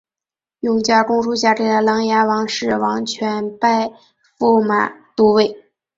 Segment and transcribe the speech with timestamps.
[0.61, 3.91] 永嘉公主嫁给了琅琊王氏王铨拜
[4.39, 5.63] 驸马都尉。